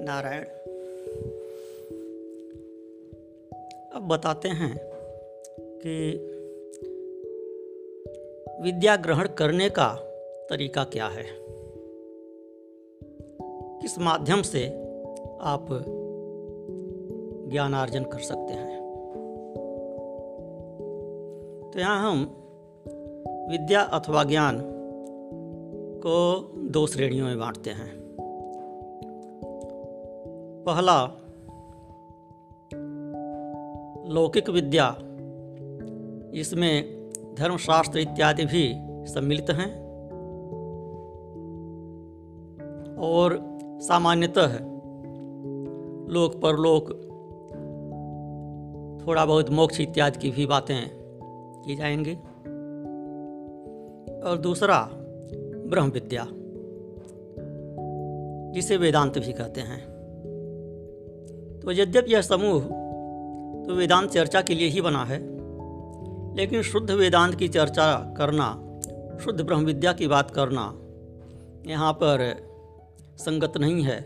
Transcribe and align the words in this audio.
नारायण। 0.00 0.44
अब 3.94 4.08
बताते 4.08 4.48
हैं 4.48 4.80
कि 5.78 6.26
विद्या 8.62 8.96
ग्रहण 8.96 9.28
करने 9.28 9.70
का 9.70 9.94
तरीका 10.50 10.84
क्या 10.84 11.06
है? 11.06 11.24
किस 13.82 13.98
माध्यम 13.98 14.42
से 14.42 14.66
आप 15.40 15.66
ज्ञानार्जन 17.50 18.04
कर 18.04 18.18
सकते 18.18 18.52
हैं? 18.52 18.80
तो 21.74 21.80
यहाँ 21.80 22.10
हम 22.10 22.36
विद्या 23.50 23.80
अथवा 23.80 24.24
ज्ञान 24.24 24.60
को 26.06 26.50
दो 26.56 26.86
श्रेणियों 26.86 27.26
में 27.26 27.38
बांटते 27.38 27.70
हैं। 27.70 27.99
पहला, 30.66 31.06
लौकिक 34.14 34.50
विद्या। 34.50 34.96
इसमें 36.34 37.10
धर्मशास्त्र 37.38 37.98
इत्यादि 37.98 38.44
भी 38.44 38.74
सम्मिलित 39.12 39.50
हैं। 39.50 39.90
और 42.96 43.58
सामान्यतः 43.64 44.52
लोक 46.12 46.40
परलोक, 46.42 46.88
थोड़ा 49.06 49.26
बहुत 49.26 49.50
मोक्ष 49.50 49.80
इत्यादि 49.80 50.18
की 50.18 50.30
भी 50.30 50.46
बातें 50.46 50.88
की 51.64 51.76
जाएँगी। 51.76 52.14
और 54.20 54.38
दूसरा 54.38 54.90
ब्रह्म 55.66 55.90
विद्या 55.90 56.26
जिसे 58.52 58.76
वेदांत 58.76 59.18
भी 59.18 59.32
कहते 59.32 59.60
हैं। 59.60 59.89
तो 61.64 61.72
यद्यपि 61.72 62.12
यह 62.14 62.22
समूह 62.22 62.62
तो 63.60 63.74
वेदांत 63.74 64.10
चर्चा 64.10 64.40
के 64.40 64.54
लिए 64.54 64.68
ही 64.68 64.80
बना 64.80 65.04
है, 65.04 65.18
लेकिन 66.36 66.62
शुद्ध 66.62 66.90
वेदांत 66.90 67.34
की 67.34 67.48
चर्चा 67.48 68.14
करना, 68.18 68.46
शुद्ध 69.24 69.40
ब्रह्म 69.40 69.64
विद्या 69.64 69.92
की 69.92 70.06
बात 70.06 70.30
करना 70.30 70.62
यहाँ 71.66 71.92
पर 71.92 72.22
संगत 73.18 73.56
नहीं 73.56 73.82
है, 73.82 74.00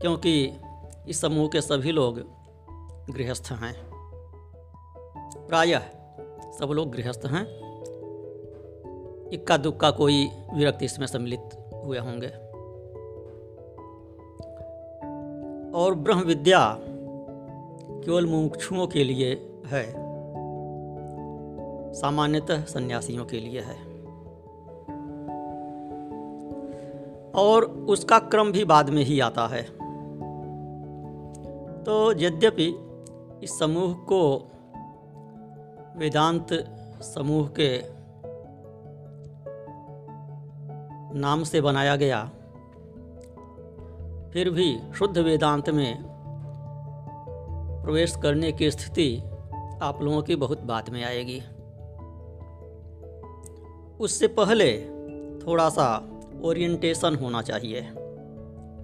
क्योंकि 0.00 0.32
इस 1.08 1.20
समूह 1.20 1.48
के 1.48 1.60
सभी 1.60 1.92
लोग 1.92 2.20
गृहस्थ 3.10 3.52
हैं। 3.52 3.74
प्रायः 5.48 5.82
सब 6.58 6.70
लोग 6.72 6.90
गृहस्थ 6.92 7.26
हैं। 7.26 7.44
इक्का 9.32 9.56
दुक्का 9.56 9.90
कोई 9.90 10.24
विरक्ति 10.54 10.84
इसमें 10.84 11.06
सम्मिलित 11.06 11.56
हुए 11.84 11.98
होंगे। 11.98 12.30
और 15.74 15.94
ब्रह्म 15.94 16.20
विद्या 16.20 16.78
केवल 18.04 18.26
मुमुक्षुओं 18.26 18.86
के 18.86 19.04
लिए 19.04 19.60
है, 19.66 19.92
सामान्यतः 21.92 22.64
सन्यासियों 22.64 23.24
के 23.24 23.40
लिए 23.40 23.60
है। 23.60 23.92
और 27.32 27.64
उसका 27.64 28.18
क्रम 28.18 28.52
भी 28.52 28.64
बाद 28.64 28.90
में 28.90 29.02
ही 29.02 29.20
आता 29.20 29.46
है। 29.46 29.62
तो 31.82 32.12
यद्यपि 32.20 32.74
इस 33.42 33.58
समूह 33.58 33.94
को 33.94 34.50
वेदांत 35.96 36.46
समूह 37.02 37.48
के 37.60 38.02
नाम 41.18 41.42
से 41.42 41.60
बनाया 41.60 41.96
गया 41.96 42.30
फिर 44.32 44.50
भी 44.50 44.78
शुद्ध 44.94 45.18
वेदांत 45.18 45.70
में 45.70 46.02
प्रवेश 47.84 48.16
करने 48.22 48.52
की 48.52 48.70
स्थिति 48.70 49.22
आप 49.82 49.98
लोगों 50.02 50.22
की 50.22 50.36
बहुत 50.36 50.60
बात 50.60 50.90
में 50.90 51.04
आएगी। 51.04 51.40
उससे 54.00 54.28
पहले 54.28 54.84
थोड़ा 55.46 55.68
सा 55.68 56.10
ओरिएंटेशन 56.44 57.16
होना 57.16 57.42
चाहिए। 57.42 57.88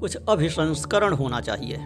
कुछ 0.00 0.16
अभिसंस्करण 0.28 1.12
होना 1.12 1.40
चाहिए। 1.40 1.76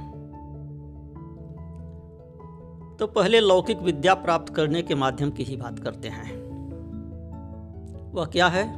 तो 2.97 3.07
पहले 3.07 3.41
लौकिक 3.41 3.79
विद्या 3.79 4.15
प्राप्त 4.15 4.55
करने 4.55 4.83
के 4.83 4.95
माध्यम 4.95 5.31
की 5.31 5.43
ही 5.43 5.57
बात 5.57 5.79
करते 5.79 6.09
हैं। 6.09 6.33
वह 8.13 8.27
क्या 8.27 8.49
है? 8.49 8.73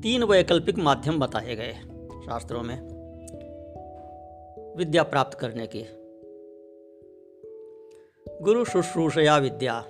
तीन 0.00 0.24
वैकल्पिक 0.24 0.78
माध्यम 0.78 1.18
बताए 1.18 1.54
गए 1.56 1.72
शास्त्रों 2.26 2.62
में। 2.62 2.95
विद्या 4.76 5.02
प्राप्त 5.02 5.38
करने 5.38 5.66
की। 5.66 5.86
गुरु 8.42 8.64
शुश्रूषया 8.64 9.38
विद्या। 9.38 9.84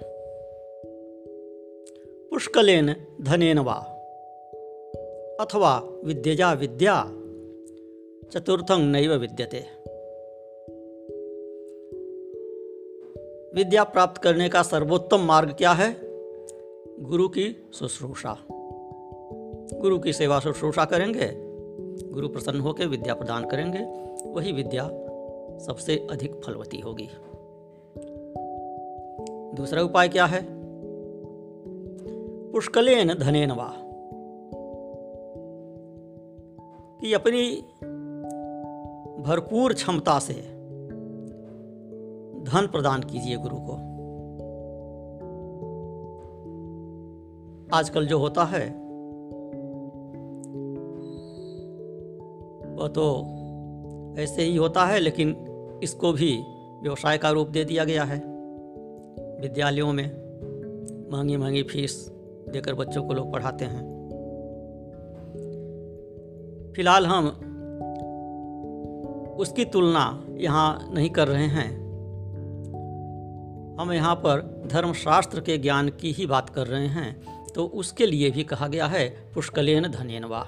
पुष्कलेन 2.30 2.96
धनेन 3.20 3.58
वा। 3.58 3.74
अथवा 5.40 6.00
विद्यजा 6.04 6.52
विद्या, 6.52 7.04
चतुर्थं 8.30 8.78
नैव 8.78 9.12
विद्यते। 9.12 9.58
विद्या 13.54 13.84
प्राप्त 13.84 14.22
करने 14.22 14.48
का 14.48 14.62
सर्वोत्तम 14.62 15.20
मार्ग 15.20 15.52
क्या 15.52 15.72
है? 15.72 15.96
गुरु 17.04 17.28
की 17.28 17.70
शुश्रूषा। 17.74 18.38
गुरु 19.80 19.98
की 19.98 20.12
सेवा 20.12 20.40
शुश्रूषा 20.40 20.84
करेंगे, 20.84 21.32
गुरु 22.12 22.28
प्रसन्न 22.28 22.60
होकर 22.60 22.86
विद्या 22.86 23.14
प्रदान 23.14 23.46
करेंगे। 23.50 24.06
वही 24.34 24.52
विद्या 24.52 24.88
सबसे 25.58 26.06
अधिक 26.10 26.40
फलवती 26.44 26.80
होगी। 26.80 27.08
दूसरा 29.56 29.82
उपाय 29.82 30.08
क्या 30.08 30.26
है? 30.26 30.46
पुष्कलेन 32.52 33.08
धनेन 33.08 33.50
वा। 33.50 33.72
कि 37.00 37.12
अपनी 37.12 37.56
भरपूर 39.22 39.72
क्षमता 39.72 40.18
से 40.18 40.34
धन 42.42 42.66
प्रदान 42.66 43.02
कीजिए 43.02 43.36
गुरु 43.36 43.56
को। 43.56 43.72
आजकल 47.76 48.06
जो 48.06 48.18
होता 48.18 48.44
है, 48.44 48.86
वह 52.76 52.88
तो 52.88 53.35
ऐसे 54.18 54.42
ही 54.42 54.56
होता 54.56 54.84
है, 54.86 55.00
लेकिन 55.00 55.36
इसको 55.82 56.12
भी 56.12 56.32
व्यवसाय 56.82 57.18
का 57.18 57.30
रूप 57.30 57.48
दे 57.48 57.64
दिया 57.64 57.84
गया 57.84 58.04
है। 58.04 58.18
विद्यालयों 59.40 59.92
में 59.92 60.06
महँगी 61.12 61.36
महँगी 61.36 61.62
फ़ीस 61.62 62.12
देकर 62.48 62.74
बच्चों 62.74 63.04
को 63.04 63.14
लोग 63.14 63.32
पढ़ाते 63.32 63.64
हैं। 63.64 63.84
फ़िलहाल 66.76 67.06
हम 67.06 67.28
उसकी 69.38 69.64
तुलना 69.64 70.24
यहाँ 70.36 70.90
नहीं 70.94 71.10
कर 71.10 71.28
रहे 71.28 71.46
हैं। 71.46 71.68
हम 73.80 73.92
यहाँ 73.92 74.14
पर 74.14 74.40
धर्मशास्त्र 74.72 75.40
के 75.40 75.58
ज्ञान 75.58 75.88
की 75.88 76.12
ही 76.12 76.26
बात 76.26 76.50
कर 76.50 76.66
रहे 76.66 76.86
हैं 76.86 77.16
तो 77.54 77.64
उसके 77.64 78.06
लिए 78.06 78.30
भी 78.30 78.44
कहा 78.44 78.68
गया 78.68 78.86
है, 78.86 79.08
पुष्कलेन 79.34 79.88
धनेनवा। 79.88 80.40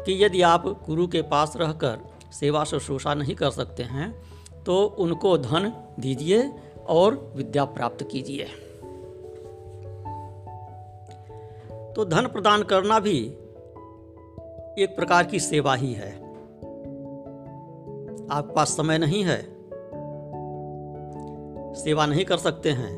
कि 0.00 0.24
यदि 0.24 0.42
आप 0.42 0.66
गुरु 0.86 1.06
के 1.06 1.22
पास 1.22 1.56
रहकर 1.56 1.98
सेवा 2.32 2.64
शुश्रूषा 2.64 3.14
नहीं 3.14 3.34
कर 3.34 3.50
सकते 3.50 3.82
हैं 3.82 4.12
तो 4.64 4.82
उनको 4.98 5.36
धन 5.38 5.72
दीजिए 6.00 6.42
और 6.88 7.32
विद्या 7.36 7.64
प्राप्त 7.64 8.02
कीजिए। 8.10 8.44
तो 11.94 12.04
धन 12.04 12.26
प्रदान 12.26 12.62
करना 12.62 12.98
भी 13.00 13.18
एक 14.78 14.94
प्रकार 14.96 15.26
की 15.26 15.40
सेवा 15.40 15.74
ही 15.74 15.92
है। 15.92 16.12
आपके 18.30 18.54
पास 18.54 18.76
समय 18.76 18.98
नहीं 18.98 19.22
है, 19.24 19.38
सेवा 21.74 22.06
नहीं 22.06 22.24
कर 22.24 22.36
सकते 22.36 22.70
हैं, 22.70 22.94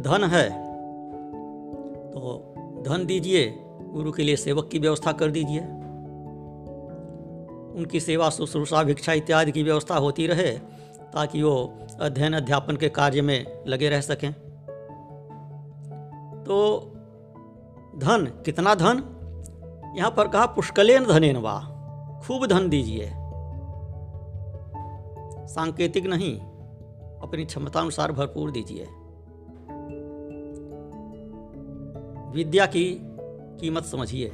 धन 0.00 0.24
है 0.24 0.48
तो 2.10 2.20
धन 2.86 3.06
दीजिए 3.06 3.48
गुरु 3.92 4.12
के 4.12 4.22
लिए 4.22 4.36
सेवक 4.36 4.68
की 4.68 4.78
व्यवस्था 4.78 5.12
कर 5.12 5.30
दीजिए। 5.30 5.60
उनकी 7.78 8.00
सेवा, 8.00 8.30
शुश्रूषा, 8.30 8.82
भिक्षा 8.82 9.12
इत्यादि 9.12 9.52
की 9.52 9.62
व्यवस्था 9.62 9.96
होती 9.96 10.26
रहे, 10.26 10.58
ताकि 11.12 11.42
वो 11.42 11.74
अध्ययन, 12.00 12.32
अध्यापन 12.32 12.76
के 12.76 12.88
कार्य 12.88 13.22
में 13.22 13.64
लगे 13.66 13.88
रह 13.88 14.00
सकें। 14.00 14.32
तो 16.44 16.80
धन, 17.96 18.42
कितना 18.44 18.74
धन? 18.74 19.16
यहाँ 19.96 20.10
पर 20.10 20.28
कहा, 20.28 20.46
पुष्कलेन 20.46 21.04
धनेन 21.04 21.36
वाह 21.36 21.80
खूब 22.20 22.46
धन 22.46 22.68
दीजिए। 22.68 23.12
सांकेतिक 25.46 26.06
नहीं, 26.06 26.40
अपनी 27.20 27.44
क्षमता 27.44 27.80
अनुसार 27.80 28.12
भरपूर 28.12 28.50
दीजिए। 28.50 28.88
विद्या 32.32 32.66
की 32.66 33.09
कीमत 33.60 33.84
समझिए। 33.84 34.28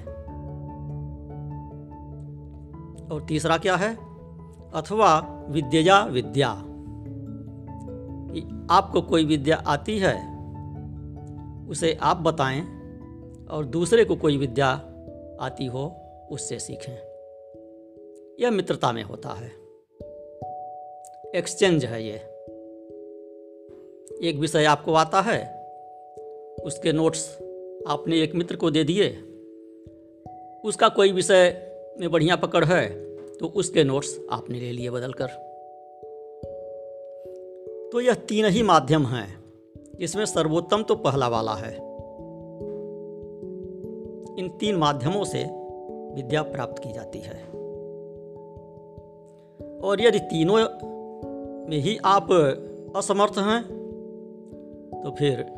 और 3.12 3.24
तीसरा 3.28 3.58
क्या 3.58 3.76
है? 3.76 3.96
अथवा 4.72 5.44
विद्या। 5.48 6.04
विद्या 6.04 6.62
आपको 8.70 9.02
कोई 9.02 9.24
विद्या 9.24 9.56
आती 9.56 9.98
है, 9.98 10.36
उसे 11.68 11.98
आप 12.02 12.16
बताएँ 12.16 12.60
और 13.46 13.64
दूसरे 13.64 14.04
को 14.04 14.16
कोई 14.16 14.36
विद्या 14.36 14.68
आती 15.40 15.66
हो, 15.66 15.96
उससे 16.30 16.58
सीखें। 16.58 16.94
यह 18.40 18.50
मित्रता 18.50 18.92
में 18.92 19.02
होता 19.02 19.28
है। 19.28 19.48
एक्सचेंज 21.34 21.84
है 21.84 22.04
ये। 22.04 22.16
एक 24.28 24.36
विषय 24.40 24.64
आपको 24.64 24.94
आता 24.94 25.20
है, 25.20 25.66
उसके 26.64 26.92
नोट्स 26.92 27.45
आपने 27.86 28.20
एक 28.22 28.34
मित्र 28.34 28.56
को 28.56 28.70
दे 28.70 28.84
दिए। 28.84 29.08
उसका 30.64 30.88
कोई 30.88 31.12
विषय 31.12 31.42
में 32.00 32.10
बढ़िया 32.10 32.36
पकड़ 32.36 32.64
है 32.64 32.88
तो 33.36 33.46
उसके 33.46 33.84
नोट्स 33.84 34.20
आपने 34.30 34.60
ले 34.60 34.72
लिए 34.72 34.90
बदल 34.90 35.12
कर 35.12 35.26
तो 37.92 38.00
यह 38.00 38.14
तीन 38.14 38.44
ही 38.44 38.62
माध्यम 38.62 39.06
हैं। 39.06 39.44
इसमें 40.00 40.24
सर्वोत्तम 40.26 40.82
तो 40.82 40.94
पहला 40.94 41.28
वाला 41.28 41.54
है। 41.54 41.74
इन 44.38 44.48
तीन 44.60 44.76
माध्यमों 44.76 45.24
से 45.24 45.44
विद्या 46.16 46.42
प्राप्त 46.42 46.82
की 46.82 46.92
जाती 46.92 47.18
है। 47.18 47.44
और 49.80 50.00
यदि 50.00 50.18
तीनों 50.18 50.56
में 51.70 51.78
ही 51.78 51.96
आप 52.04 52.32
असमर्थ 52.96 53.38
हैं 53.38 53.62
तो 55.04 55.10
फिर 55.10 55.55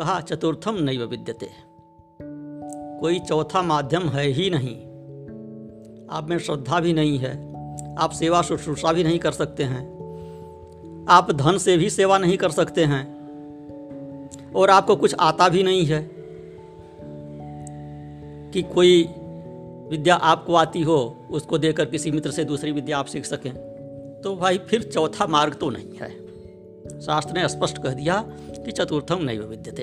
कहा, 0.00 0.20
चतुर्थम 0.20 0.76
नैव 0.80 1.04
विद्यते। 1.04 1.46
कोई 3.00 3.18
चौथा 3.18 3.62
माध्यम 3.62 4.08
है 4.08 4.26
ही 4.26 4.50
नहीं। 4.50 4.76
आप 6.10 6.26
में 6.28 6.38
श्रद्धा 6.38 6.80
भी 6.80 6.92
नहीं 6.92 7.18
है, 7.18 7.32
आप 7.96 8.10
सेवा 8.10 8.42
शुश्रूषा 8.42 8.92
भी 8.92 9.04
नहीं 9.04 9.18
कर 9.18 9.32
सकते 9.32 9.62
हैं। 9.62 9.82
आप 11.08 11.30
धन 11.30 11.58
से 11.58 11.76
भी 11.76 11.90
सेवा 11.90 12.18
नहीं 12.18 12.36
कर 12.36 12.50
सकते 12.50 12.84
हैं, 12.84 13.02
और 14.52 14.70
आपको 14.70 14.96
कुछ 14.96 15.14
आता 15.20 15.48
भी 15.48 15.62
नहीं 15.62 15.84
है 15.86 16.02
कि 18.50 18.62
कोई 18.62 19.02
विद्या 19.90 20.14
आपको 20.14 20.54
आती 20.54 20.82
हो, 20.82 21.16
उसको 21.30 21.58
देकर 21.58 21.84
किसी 21.84 22.10
मित्र 22.10 22.30
से 22.30 22.44
दूसरी 22.44 22.72
विद्या 22.72 22.98
आप 22.98 23.06
सीख 23.06 23.24
सकें। 23.24 23.52
तो 24.24 24.36
भाई, 24.36 24.58
फिर 24.58 24.82
चौथा 24.82 25.26
मार्ग 25.26 25.54
तो 25.54 25.70
नहीं 25.70 25.98
है। 26.02 26.10
शास्त्र 27.00 27.34
ने 27.34 27.48
स्पष्ट 27.48 27.82
कह 27.82 27.90
दिया 27.90 28.24
कि 28.70 28.74
चतुर्थम 28.74 29.22
नहीं 29.22 29.38
विद्यते। 29.38 29.82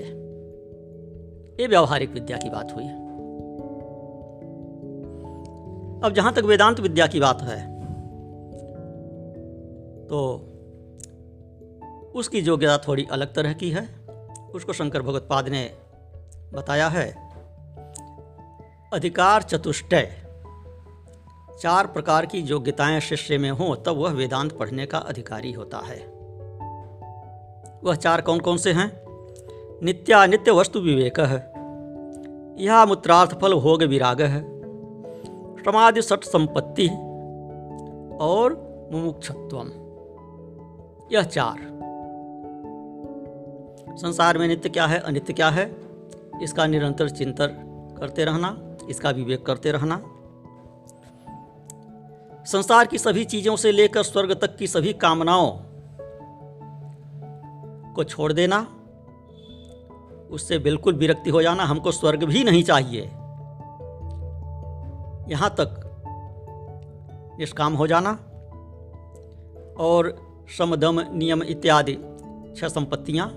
ये 1.60 1.68
व्यवहारिक 1.68 2.12
विद्या 2.12 2.38
की 2.38 2.50
बात 2.50 2.74
हुई 2.76 2.86
अब 6.04 6.14
जहाँ 6.14 6.34
तक 6.34 6.44
वेदांत 6.44 6.80
विद्या 6.80 7.08
की 7.08 7.20
बात 7.20 7.42
है 7.42 7.60
तो 10.08 10.20
उसकी 12.16 12.40
योग्यता 12.40 12.78
थोड़ी 12.78 13.08
अलग 13.12 13.34
तरह 13.34 13.54
की 13.54 13.70
है। 13.70 13.82
उसको 14.56 14.74
शंकर 14.74 15.02
भगवत्पाद 15.02 15.50
ने 15.50 15.64
बताया 16.54 16.88
है, 16.88 17.06
अधिकार 18.94 19.42
चतुष्टय, 19.42 20.12
चार 21.62 21.88
प्रकार 21.88 22.26
की 22.26 22.40
योग्यताएँ 22.40 23.00
शिष्य 23.00 23.38
में 23.38 23.50
हों, 23.52 23.76
तब 23.76 23.98
वह 23.98 24.12
वेदांत 24.12 24.58
पढ़ने 24.58 24.86
का 24.86 24.98
अधिकारी 24.98 25.52
होता 25.52 25.78
है। 25.78 26.17
वह 27.84 27.96
चार 27.96 28.22
कौन 28.22 28.40
कौन 28.40 28.58
से 28.58 28.72
हैं? 28.72 29.02
नित्यानित्य 29.84 30.52
वस्तु 30.52 30.80
विवेक 30.80 31.20
है। 31.20 31.58
यह 32.66 32.86
मूत्रार्थ 32.86 33.40
फल 33.40 33.54
भोग 33.54 33.84
विराग 33.84 34.22
है। 34.22 34.58
समाधि 35.64 36.02
सट 36.02 36.24
संपत्ति 36.24 36.88
और 38.22 38.68
मुमुक्षत्वम। 38.92 39.68
यह 41.12 41.24
चार। 41.24 41.78
संसार 43.98 44.38
में 44.38 44.48
नित्य 44.48 44.70
क्या 44.70 44.86
है, 44.86 45.00
अनित्य 45.00 45.34
क्या 45.34 45.50
है? 45.50 45.76
इसका 46.42 46.68
निरंतर 46.68 47.10
चिंतन 47.10 47.48
करते 48.00 48.26
रहना, 48.26 48.78
इसका 48.90 49.10
विवेक 49.10 49.46
करते 49.46 49.72
रहना। 49.72 50.04
संसार 52.46 52.86
की 52.86 52.98
सभी 52.98 53.26
चीज़ों 53.26 53.56
से 53.56 53.72
लेकर 53.72 54.04
स्वर्ग 54.04 54.34
तक 54.34 54.56
की 54.56 54.68
सभी 54.68 54.94
कामनाओं 54.94 55.67
को 57.98 58.04
छोड़ 58.04 58.34
देना। 58.34 58.68
उससे 60.32 60.60
बिल्कुल 60.60 60.96
विरक्ति 60.96 61.30
हो 61.30 61.42
जाना 61.42 61.64
हमको 61.64 61.92
स्वर्ग 61.92 62.24
भी 62.24 62.44
नहीं 62.44 62.64
चाहिए। 62.64 63.02
यहाँ 65.34 65.50
तक 65.50 65.84
निष्काम 67.40 67.74
हो 67.74 67.88
जाना। 67.88 68.12
और 69.80 70.28
समदम 70.58 71.18
नियम 71.18 71.44
इत्यादि 71.44 71.94
छह 72.58 72.68
संपत्तियाँ। 72.68 73.28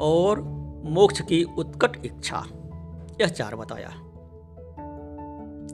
और 0.00 0.40
मोक्ष 0.84 1.20
की 1.20 1.44
उत्कट 1.44 2.06
इच्छा, 2.06 2.44
यह 3.20 3.28
चार 3.28 3.56
बताया। 3.56 3.88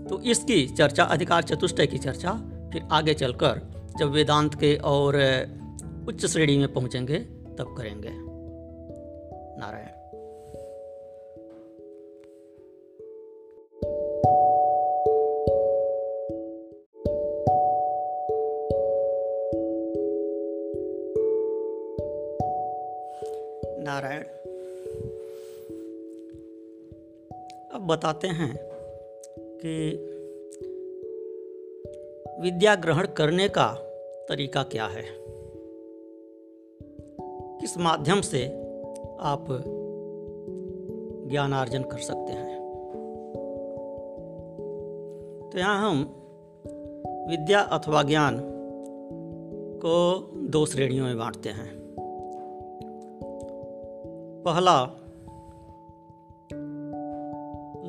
तो 0.08 0.20
इसकी 0.20 0.66
चर्चा, 0.66 1.04
अधिकार 1.04 1.42
चतुष्टय 1.42 1.86
की 1.86 1.98
चर्चा, 1.98 2.32
फिर 2.72 2.88
आगे 2.92 3.14
चलकर 3.14 3.62
जब 3.96 4.10
वेदांत 4.10 4.54
के 4.54 4.76
और 4.76 5.12
उच्च 6.08 6.26
श्रेणी 6.26 6.58
में 6.58 6.72
पहुँचेंगे, 6.72 7.18
तब 7.58 7.74
करेंगे। 7.78 8.10
नारायण। 9.60 9.86
नारायण, 23.84 24.22
अब 27.72 27.86
बताते 27.86 28.28
हैं 28.28 28.56
कि 29.36 29.90
विद्या 32.40 32.74
ग्रहण 32.74 33.06
करने 33.06 33.48
का 33.48 33.72
तरीका 34.28 34.62
क्या 34.62 34.86
है। 34.86 35.23
माध्यम 37.78 38.20
से 38.20 38.46
आप 39.20 39.46
ज्ञानार्जन 41.30 41.82
कर 41.82 41.98
सकते 41.98 42.32
हैं। 42.32 42.58
तो 45.52 45.58
यहाँ 45.58 45.90
हम 45.90 46.16
विद्या 47.28 47.60
अथवा 47.60 48.02
ज्ञान 48.02 48.40
को 49.84 50.30
दो 50.48 50.66
श्रेणियों 50.66 51.06
में 51.06 51.18
बांटते 51.18 51.48
हैं। 51.48 51.84
पहला, 54.46 54.84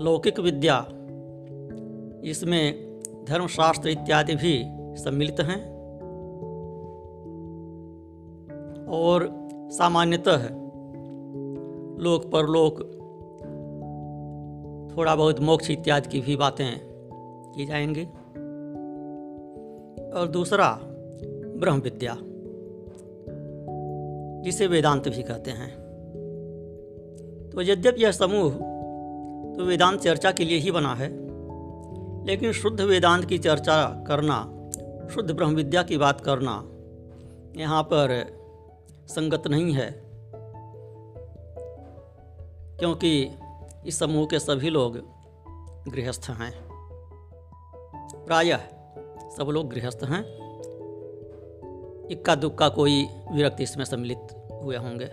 लौकिक 0.03 0.39
विद्या, 0.39 0.85
इसमें 2.23 2.99
धर्मशास्त्र 3.29 3.89
इत्यादि 3.89 4.35
भी 4.35 4.63
सम्मिलित 4.97 5.39
हैं। 5.39 5.75
और 8.87 9.44
सामान्यतः 9.71 10.43
लोक 12.03 12.31
परलोक 12.31 12.79
थोड़ा 14.97 15.15
बहुत 15.15 15.39
मोक्ष 15.39 15.71
इत्यादि 15.71 16.09
की 16.09 16.21
भी 16.21 16.35
बातें 16.35 16.79
की 17.55 17.65
जाएँगी। 17.65 18.03
और 20.11 20.27
दूसरा 20.27 20.79
ब्रह्म 21.57 21.79
विद्या 21.79 22.17
जिसे 24.41 24.67
वेदांत 24.67 25.07
भी 25.07 25.23
कहते 25.23 25.51
हैं। 25.51 25.85
तो 27.55 27.61
यद्यप 27.61 27.95
यह 27.97 28.11
समूह 28.11 28.53
तो 29.55 29.65
वेदांत 29.65 29.99
चर्चा 29.99 30.31
के 30.31 30.45
लिए 30.45 30.57
ही 30.57 30.71
बना 30.71 30.93
है, 30.95 31.09
लेकिन 32.25 32.51
शुद्ध 32.51 32.81
वेदांत 32.81 33.25
की 33.25 33.37
चर्चा 33.37 34.03
करना, 34.07 34.69
शुद्ध 35.09 35.31
ब्रह्म 35.31 35.55
विद्या 35.55 35.83
की 35.83 35.97
बात 35.97 36.21
करना, 36.21 36.63
यहाँ 37.57 37.83
पर 37.83 38.34
संगत 39.07 39.47
नहीं 39.47 39.73
है। 39.73 40.03
क्योंकि 42.79 43.29
इस 43.85 43.99
समूह 43.99 44.25
के 44.25 44.39
सभी 44.39 44.69
लोग 44.69 44.97
गृहस्थ 45.87 46.29
हैं। 46.29 46.69
प्रायः 48.25 48.57
सब 49.37 49.47
लोग 49.49 49.69
गृहस्थ 49.69 49.99
हैं। 50.03 50.23
इक्का 52.07 52.35
दुक्का 52.35 52.69
कोई 52.69 53.07
विरक्ति 53.31 53.63
इसमें 53.63 53.85
सम्मिलित 53.85 54.49
हुए 54.63 54.77
होंगे। 54.77 55.05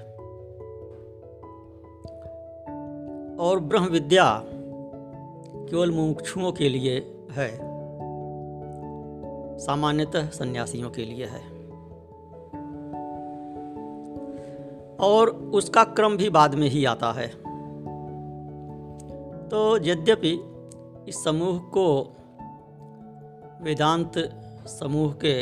और 3.36 3.60
ब्रह्म 3.60 3.86
विद्या 3.86 4.44
केवल 5.70 5.90
मुमुक्षुओं 5.90 6.52
के 6.52 6.68
लिए 6.68 7.14
है, 7.30 7.72
सामान्यतः 9.58 10.30
सन्यासियों 10.30 10.90
के 10.90 11.04
लिए 11.04 11.26
है। 11.26 11.51
और 15.02 15.30
उसका 15.54 15.84
क्रम 15.84 16.16
भी 16.16 16.28
बाद 16.30 16.54
में 16.54 16.68
ही 16.68 16.84
आता 16.84 17.12
है। 17.12 17.26
तो 19.48 19.76
यद्यपि 19.84 20.32
इस 21.08 21.22
समूह 21.24 21.58
को 21.68 21.86
वेदांत 23.62 24.12
समूह 24.68 25.12
के 25.24 25.34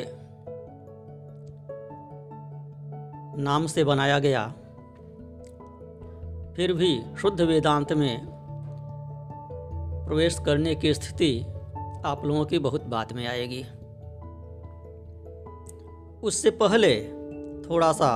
नाम 3.42 3.66
से 3.66 3.84
बनाया 3.84 4.18
गया, 4.18 4.46
फिर 6.56 6.72
भी 6.72 7.00
शुद्ध 7.16 7.40
वेदांत 7.40 7.92
में 7.92 8.26
प्रवेश 10.06 10.38
करने 10.38 10.74
की 10.74 10.94
स्थिति 10.94 11.40
आप 12.04 12.24
लोगों 12.24 12.44
की 12.44 12.58
बहुत 12.58 12.84
बाद 12.84 13.12
में 13.12 13.26
आएगी। 13.28 13.62
उससे 16.22 16.50
पहले 16.50 16.92
थोड़ा 17.62 17.92
सा 17.92 18.10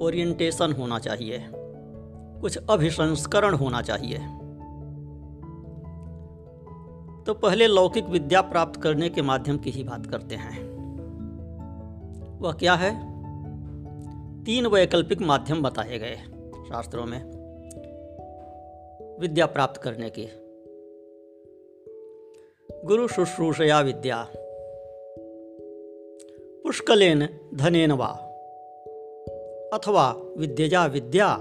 ओरिएंटेशन 0.00 0.72
होना 0.72 0.98
चाहिए। 0.98 1.46
कुछ 2.40 2.58
अभिसंस्करण 2.70 3.54
होना 3.54 3.82
चाहिए। 3.82 4.18
तो 7.26 7.34
पहले 7.34 7.66
लौकिक 7.66 8.04
विद्या 8.04 8.40
प्राप्त 8.40 8.82
करने 8.82 9.08
के 9.08 9.22
माध्यम 9.22 9.58
की 9.58 9.70
ही 9.70 9.84
बात 9.84 10.06
करते 10.06 10.34
हैं। 10.34 10.74
वह 12.38 12.52
क्या 12.52 12.74
है? 12.74 13.14
तीन 14.44 14.66
वैकल्पिक 14.66 15.20
माध्यम 15.22 15.62
बताए 15.62 15.98
गए 15.98 16.16
शास्त्रों 16.68 17.06
में। 17.06 17.24
विद्या 19.20 19.46
प्राप्त 19.46 19.80
करने 19.80 20.10
की। 20.10 20.28
गुरु 22.84 23.08
शुश्रूषया 23.08 23.80
विद्या। 23.80 24.28
पुष्कलेन 26.62 27.28
धनेन 27.54 27.92
वा। 27.92 28.33
अथवा 29.74 30.22
विद्यजा 30.36 30.86
विद्या 30.86 31.38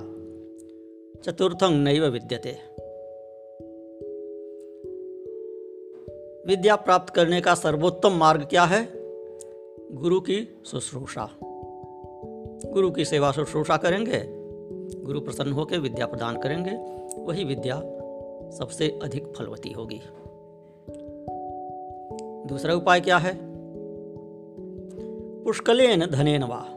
चतुर्थं 1.23 1.71
नैव 1.71 2.05
विद्यते। 2.05 2.49
विद्या 6.47 6.75
प्राप्त 6.75 7.13
करने 7.13 7.41
का 7.41 7.55
सर्वोत्तम 7.55 8.11
मार्ग 8.11 8.45
क्या 8.45 8.63
है? 8.63 8.89
गुरु 9.91 10.19
की 10.19 10.61
शुश्रूषा। 10.65 11.29
गुरु 12.65 12.91
की 12.91 13.05
सेवा 13.05 13.31
शुश्रूषा 13.31 13.77
करेंगे, 13.77 14.23
गुरु 15.03 15.21
प्रसन्न 15.21 15.51
होकर 15.51 15.77
विद्या 15.77 16.05
प्रदान 16.05 16.41
करेंगे, 16.41 16.71
वही 17.21 17.43
विद्या 17.43 17.75
सबसे 18.51 18.99
अधिक 19.03 19.33
फलवती 19.37 19.71
होगी। 19.71 20.01
दूसरा 22.49 22.73
उपाय 22.73 23.01
क्या 23.01 23.17
है? 23.17 23.37
पुष्कलेन 25.43 26.05
धनेन 26.05 26.43
वा। 26.43 26.72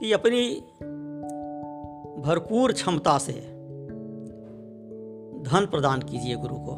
कि 0.00 0.12
अपनी 0.12 0.54
भरपूर 2.26 2.72
क्षमता 2.72 3.18
से 3.18 3.32
धन 5.42 5.66
प्रदान 5.66 6.02
कीजिए 6.02 6.36
गुरु 6.36 6.54
को। 6.54 6.72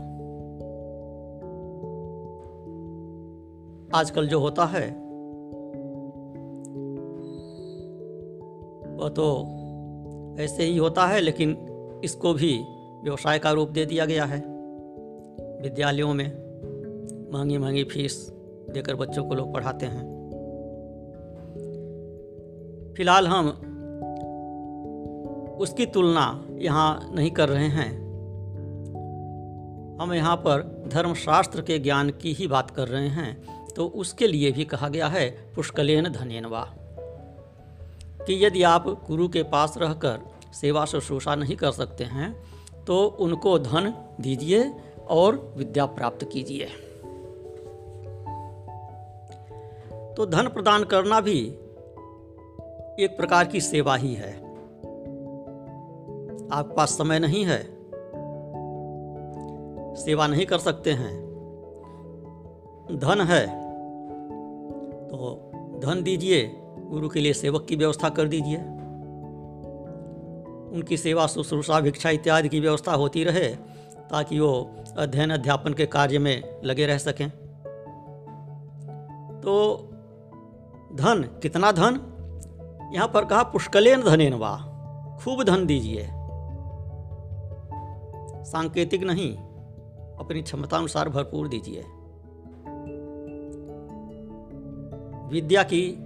आजकल 3.98 4.28
जो 4.28 4.40
होता 4.40 4.64
है, 4.64 4.90
वह 8.96 9.08
तो 9.08 9.48
ऐसे 10.38 10.62
ही 10.62 10.76
होता 10.76 11.06
है, 11.06 11.20
लेकिन 11.20 11.56
इसको 12.04 12.34
भी 12.34 12.64
व्यवसाय 13.04 13.38
का 13.38 13.50
रूप 13.50 13.68
दे 13.68 13.86
दिया 13.86 14.04
गया 14.04 14.24
है। 14.24 14.40
विद्यालयों 15.62 16.14
में 16.14 16.26
महँगी 17.32 17.58
महँगी 17.58 17.84
फ़ीस 17.84 18.32
देकर 18.70 18.94
बच्चों 18.94 19.24
को 19.24 19.34
लोग 19.34 19.54
पढ़ाते 19.54 19.86
हैं। 19.86 20.11
फ़िलहाल 22.96 23.26
हम 23.26 23.48
उसकी 25.60 25.86
तुलना 25.86 26.44
यहाँ 26.58 27.12
नहीं 27.14 27.30
कर 27.30 27.48
रहे 27.48 27.68
हैं। 27.68 27.90
हम 30.00 30.12
यहाँ 30.12 30.36
पर 30.36 30.62
धर्मशास्त्र 30.92 31.62
के 31.62 31.78
ज्ञान 31.78 32.10
की 32.10 32.32
ही 32.32 32.46
बात 32.46 32.70
कर 32.70 32.88
रहे 32.88 33.08
हैं 33.08 33.30
तो 33.68 33.86
उसके 33.86 34.26
लिए 34.26 34.50
भी 34.50 34.64
कहा 34.64 34.88
गया 34.88 35.08
है, 35.08 35.28
पुष्कलेन 35.54 36.08
धनेन 36.08 36.46
वा 36.46 36.64
कि 38.26 38.44
यदि 38.46 38.62
आप 38.62 38.88
गुरु 39.06 39.28
के 39.28 39.42
पास 39.42 39.74
रहकर 39.78 40.20
सेवा 40.54 40.84
शुश्रूषा 40.84 41.34
नहीं 41.34 41.56
कर 41.56 41.72
सकते 41.72 42.04
हैं 42.04 42.32
तो 42.84 43.04
उनको 43.20 43.58
धन 43.58 43.92
दीजिए 44.20 44.72
और 45.10 45.54
विद्या 45.56 45.86
प्राप्त 45.86 46.28
कीजिए। 46.32 46.66
तो 50.16 50.26
धन 50.26 50.48
प्रदान 50.48 50.84
करना 50.84 51.20
भी 51.20 51.40
एक 53.00 53.16
प्रकार 53.16 53.44
की 53.44 53.60
सेवा 53.60 53.96
ही 53.96 54.14
है। 54.14 54.32
आपके 56.52 56.74
पास 56.74 56.88
समय 56.98 57.18
नहीं 57.18 57.44
है। 57.44 57.62
सेवा 59.94 60.26
नहीं 60.26 60.46
कर 60.46 60.58
सकते 60.58 60.92
हैं। 60.92 61.22
धन 62.92 63.20
है। 63.20 63.46
तो 65.08 65.52
धन 65.78 66.02
दीजिए, 66.02 66.52
गुरु 66.64 67.08
के 67.08 67.20
लिए 67.20 67.32
सेवक 67.32 67.66
की 67.68 67.76
व्यवस्था 67.76 68.08
कर 68.08 68.28
दीजिए। 68.28 68.56
उनकी 70.76 70.96
सेवा, 70.96 71.26
शुश्रूषा, 71.26 71.80
भिक्षा 71.80 72.10
इत्यादि 72.10 72.48
की 72.48 72.60
व्यवस्था 72.60 72.92
होती 72.92 73.24
रहे, 73.24 73.48
ताकि 74.10 74.40
वो 74.40 74.70
अध्ययन, 74.98 75.30
अध्यापन 75.30 75.74
के 75.74 75.86
कार्य 75.86 76.18
में 76.18 76.60
लगे 76.64 76.86
रह 76.86 76.98
सकें। 76.98 77.30
तो 79.40 79.76
धन, 80.94 81.22
कितना 81.42 81.72
धन? 81.72 82.08
यहाँ 82.92 83.08
पर 83.08 83.24
कहा, 83.24 83.42
पुष्कलेन 83.42 84.02
धनेन 84.02 84.34
वा, 84.34 84.56
खूब 85.24 85.42
धन 85.42 85.66
दीजिए। 85.66 86.04
सांकेतिक 88.44 89.02
नहीं, 89.02 89.36
अपनी 90.18 90.42
क्षमता 90.42 90.76
अनुसार 90.76 91.08
भरपूर 91.08 91.48
दीजिए। 91.48 91.84
विद्या 95.28 95.62
की 95.62 95.96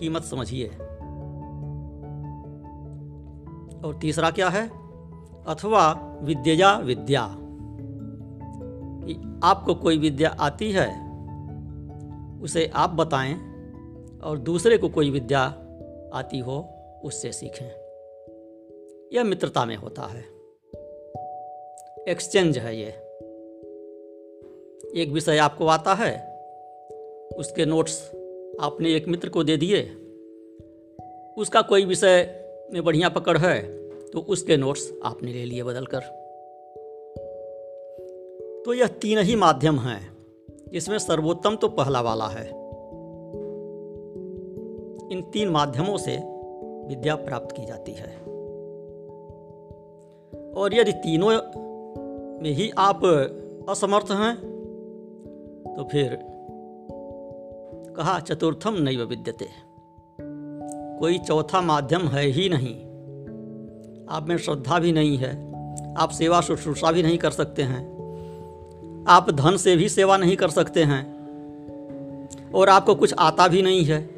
कीमत 0.00 0.22
समझिए। 0.22 0.68
और 3.84 3.98
तीसरा 4.00 4.30
क्या 4.30 4.48
है? 4.48 4.68
अथवा 5.46 5.92
विद्या। 6.22 6.78
विद्या 6.78 7.22
आपको 9.44 9.74
कोई 9.74 9.98
विद्या 9.98 10.36
आती 10.40 10.72
है, 10.72 10.88
उसे 12.40 12.72
आप 12.74 12.90
बताएँ, 12.90 13.34
और 14.24 14.38
दूसरे 14.38 14.78
को 14.78 14.88
कोई 14.88 15.10
विद्या 15.10 15.60
आती 16.14 16.38
हो, 16.38 16.58
उससे 17.04 17.32
सीखें। 17.32 17.70
यह 19.12 19.24
मित्रता 19.24 19.64
में 19.64 19.76
होता 19.76 20.02
है। 20.02 20.24
एक्सचेंज 22.08 22.58
है 22.58 22.76
ये। 22.76 22.88
एक 25.02 25.10
विषय 25.12 25.38
आपको 25.38 25.66
आता 25.66 25.94
है, 25.94 26.12
उसके 27.38 27.66
नोट्स 27.66 28.10
आपने 28.60 28.94
एक 28.94 29.08
मित्र 29.08 29.28
को 29.28 29.44
दे 29.44 29.56
दिए, 29.56 29.82
उसका 31.38 31.62
कोई 31.62 31.84
विषय 31.84 32.22
में 32.72 32.82
बढ़िया 32.84 33.08
पकड़ 33.08 33.38
है 33.38 33.62
तो 34.08 34.20
उसके 34.20 34.56
नोट्स 34.56 34.92
आपने 35.04 35.32
ले 35.32 35.44
लिए 35.44 35.62
बदल 35.62 35.86
कर 35.86 36.00
तो 38.66 38.74
यह 38.74 38.86
तीन 38.86 39.18
ही 39.18 39.36
माध्यम 39.36 39.78
हैं, 39.78 40.16
इसमें 40.72 40.98
सर्वोत्तम 40.98 41.56
तो 41.56 41.68
पहला 41.68 42.00
वाला 42.00 42.26
है। 42.26 42.63
इन 45.12 45.22
तीन 45.32 45.48
माध्यमों 45.48 45.96
से 45.96 46.16
विद्या 46.88 47.14
प्राप्त 47.16 47.56
की 47.56 47.64
जाती 47.66 47.92
है। 47.92 48.16
और 50.52 50.74
यदि 50.74 50.92
तीनों 50.92 51.28
में 52.42 52.50
ही 52.50 52.70
आप 52.78 53.04
असमर्थ 53.68 54.10
हैं 54.10 54.34
तो 55.76 55.84
फिर 55.84 56.18
कहा 57.96 58.18
चतुर्थम 58.20 58.74
नैव 58.74 59.02
विद्यते। 59.02 59.48
कोई 60.98 61.18
चौथा 61.18 61.60
माध्यम 61.60 62.08
है 62.08 62.24
ही 62.26 62.48
नहीं। 62.48 62.74
आप 64.08 64.26
में 64.28 64.36
श्रद्धा 64.38 64.78
भी 64.78 64.92
नहीं 64.92 65.16
है, 65.16 65.32
आप 65.94 66.10
सेवा 66.10 66.40
शुश्रूषा 66.40 66.92
भी 66.92 67.02
नहीं 67.02 67.18
कर 67.18 67.30
सकते 67.30 67.62
हैं, 67.62 67.82
आप 69.08 69.30
धन 69.30 69.56
से 69.56 69.76
भी 69.76 69.88
सेवा 69.88 70.16
नहीं 70.16 70.36
कर 70.36 70.48
सकते 70.48 70.82
हैं, 70.82 71.02
और 72.54 72.68
आपको 72.68 72.94
कुछ 72.94 73.14
आता 73.18 73.48
भी 73.48 73.62
नहीं 73.62 73.84
है 73.84 74.13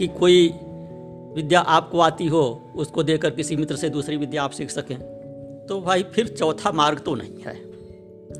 कि 0.00 0.06
कोई 0.08 0.48
विद्या 1.34 1.60
आपको 1.60 1.98
आती 2.00 2.26
हो, 2.26 2.72
उसको 2.76 3.02
देकर 3.02 3.30
किसी 3.30 3.56
मित्र 3.56 3.76
से 3.76 3.88
दूसरी 3.90 4.16
विद्या 4.16 4.42
आप 4.42 4.50
सीख 4.50 4.70
सकें। 4.70 4.98
तो 5.68 5.80
भाई 5.80 6.02
फिर 6.02 6.28
चौथा 6.28 6.72
मार्ग 6.72 6.98
तो 6.98 7.14
नहीं 7.14 7.42
है। 7.42 7.54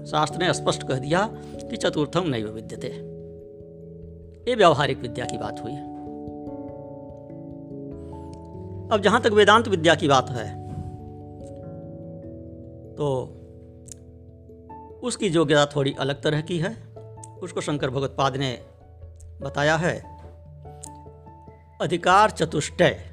शास्त्र 0.07 0.39
ने 0.39 0.53
स्पष्ट 0.55 0.83
कह 0.83 0.95
दिया 0.95 1.29
कि 1.35 1.77
चतुर्थम 1.77 2.27
नहीं 2.27 2.45
विद्यते। 2.45 2.89
ये 4.51 4.55
व्यवहारिक 4.55 4.99
विद्या 4.99 5.25
की 5.25 5.39
बात 5.39 5.61
हुई। 5.65 5.73
अब 8.93 9.01
जहाँ 9.05 9.21
तक 9.21 9.33
वेदांत 9.33 9.69
विद्या 9.69 9.95
की 9.95 10.09
बात 10.09 10.31
है 10.31 10.49
तो 12.95 13.37
उसकी 15.03 15.27
योग्यता 15.27 15.67
थोड़ी 15.67 15.95
अलग 15.99 16.23
तरह 16.23 16.41
की 16.41 16.59
है। 16.59 16.75
उसको 17.43 17.61
शंकर 17.61 17.91
भगवत्पाद 17.91 18.37
ने 18.37 18.59
बताया 19.41 19.77
है 19.77 20.10
अधिकार 21.81 22.31
चतुष्टय। 22.31 23.05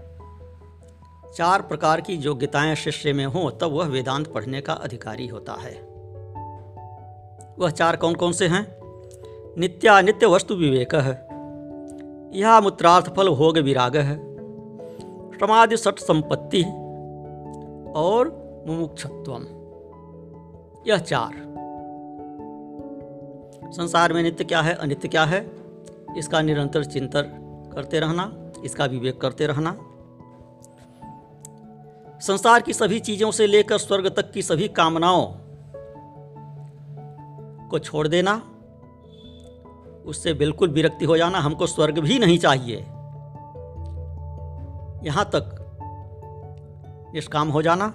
चार 1.35 1.61
प्रकार 1.61 2.01
की 2.01 2.13
योग्यताएँ 2.13 2.75
शिष्य 2.75 3.13
में 3.13 3.25
हों, 3.25 3.51
तब 3.51 3.71
वह 3.71 3.85
वेदांत 3.85 4.27
पढ़ने 4.27 4.61
का 4.61 4.73
अधिकारी 4.73 5.27
होता 5.27 5.53
है। 5.53 5.81
वह 7.59 7.69
चार 7.69 7.95
कौन 7.95 8.15
कौन 8.15 8.31
से 8.31 8.47
हैं? 8.47 8.77
नित्यानित्य 9.57 10.25
वस्तु 10.25 10.55
विवेक 10.55 10.95
है। 10.95 11.27
यह 12.39 12.59
मूत्रार्थ 12.59 13.15
फल 13.15 13.29
भोग 13.29 13.57
विराग 13.57 13.97
है। 13.97 14.17
समाधि 15.35 15.77
सट 15.77 15.99
संपत्ति 15.99 16.63
और 17.95 18.47
मुमुक्षत्वम। 18.67 19.43
यह 20.87 20.97
चार। 20.97 21.47
संसार 23.71 24.13
में 24.13 24.23
नित्य 24.23 24.43
क्या 24.43 24.61
है, 24.61 24.73
अनित्य 24.73 25.07
क्या 25.07 25.25
है? 25.25 25.51
इसका 26.17 26.41
निरंतर 26.41 26.83
चिंतन 26.83 27.43
करते 27.75 27.99
रहना। 27.99 28.46
इसका 28.67 28.85
विवेक 28.85 29.19
करते 29.21 29.47
रहना। 29.47 29.77
संसार 32.21 32.61
की 32.61 32.73
सभी 32.73 32.99
चीज़ों 32.99 33.31
से 33.31 33.47
लेकर 33.47 33.77
स्वर्ग 33.77 34.07
तक 34.15 34.31
की 34.31 34.41
सभी 34.41 34.67
कामनाओं 34.67 35.25
को 37.69 37.79
छोड़ 37.79 38.07
देना, 38.07 38.33
उससे 40.05 40.33
बिल्कुल 40.33 40.69
विरक्ति 40.69 41.05
हो 41.05 41.17
जाना 41.17 41.39
हमको 41.39 41.67
स्वर्ग 41.67 41.99
भी 41.99 42.19
नहीं 42.19 42.37
चाहिए। 42.37 42.77
यहाँ 45.03 45.25
तक 45.25 45.53
निष्काम 47.13 47.49
हो 47.49 47.61
जाना 47.61 47.85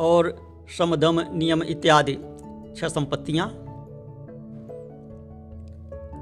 और 0.00 0.34
समदम 0.78 1.20
नियम 1.32 1.62
इत्यादि 1.62 2.14
छह 2.76 2.88
संपत्तियाँ 2.88 3.46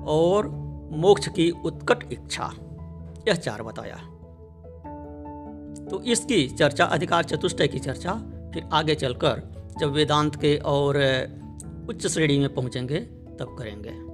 और 0.08 0.48
मोक्ष 0.92 1.28
की 1.28 1.50
उत्कट 1.64 2.12
इच्छा। 2.12 2.50
यह 3.28 3.34
चार 3.34 3.62
बताया। 3.62 3.96
तो 5.90 6.02
इसकी 6.02 6.48
चर्चा, 6.48 6.84
अधिकार 6.84 7.24
चतुष्टय 7.24 7.68
की 7.68 7.78
चर्चा, 7.78 8.12
फिर 8.54 8.68
आगे 8.72 8.94
चलकर 8.94 9.42
जब 9.78 9.92
वेदांत 9.92 10.36
के 10.36 10.56
और, 10.56 10.96
उच्च 11.88 12.06
श्रेणी 12.06 12.38
में 12.38 12.54
पहुँचेंगे, 12.54 13.00
तब 13.40 13.56
करेंगे। 13.58 14.09